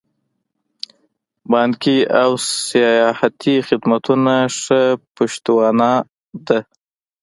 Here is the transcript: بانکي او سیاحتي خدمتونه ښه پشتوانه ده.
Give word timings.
بانکي 1.51 1.97
او 2.21 2.31
سیاحتي 2.69 3.55
خدمتونه 3.67 4.33
ښه 4.59 4.81
پشتوانه 5.15 5.91
ده. 6.47 6.59